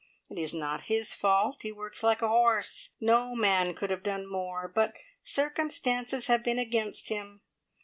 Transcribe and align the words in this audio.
It 0.31 0.39
is 0.39 0.51
not 0.51 0.85
his 0.89 1.13
fault; 1.13 1.61
he 1.61 1.71
works 1.71 2.01
like 2.01 2.23
a 2.23 2.27
horse; 2.27 2.95
no 2.99 3.35
man 3.35 3.75
could 3.75 3.91
have 3.91 4.01
done 4.01 4.25
more, 4.25 4.67
but 4.67 4.93
circumstances 5.23 6.25
have 6.25 6.43
been 6.43 6.57
against 6.57 7.09
him. 7.09 7.43